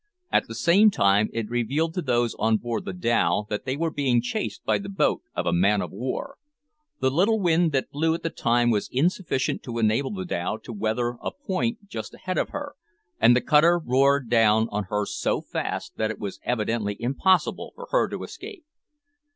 At 0.31 0.47
the 0.47 0.55
same 0.55 0.89
time 0.89 1.29
it 1.31 1.47
revealed 1.47 1.93
to 1.93 2.01
those 2.01 2.33
on 2.39 2.57
board 2.57 2.85
the 2.85 2.91
dhow 2.91 3.45
that 3.51 3.65
they 3.65 3.77
were 3.77 3.91
being 3.91 4.19
chased 4.19 4.63
by 4.65 4.79
the 4.79 4.89
boat 4.89 5.21
of 5.35 5.45
a 5.45 5.53
man 5.53 5.79
of 5.79 5.91
war. 5.91 6.37
The 7.01 7.11
little 7.11 7.39
wind 7.39 7.71
that 7.73 7.91
blew 7.91 8.15
at 8.15 8.23
the 8.23 8.31
time 8.31 8.71
was 8.71 8.89
insufficient 8.91 9.61
to 9.61 9.77
enable 9.77 10.09
the 10.09 10.25
dhow 10.25 10.57
to 10.63 10.73
weather 10.73 11.19
a 11.21 11.29
point 11.31 11.87
just 11.87 12.15
ahead 12.15 12.39
of 12.39 12.49
her, 12.49 12.73
and 13.19 13.35
the 13.35 13.41
cutter 13.41 13.77
rowed 13.77 14.27
down 14.27 14.67
on 14.71 14.85
her 14.85 15.05
so 15.05 15.39
fast 15.39 15.97
that 15.97 16.09
it 16.09 16.17
was 16.17 16.39
evidently 16.43 16.97
impossible 16.99 17.71
for 17.75 17.85
her 17.91 18.09
to 18.09 18.23
escape. 18.23 18.65